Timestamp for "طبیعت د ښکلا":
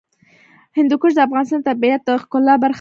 1.69-2.53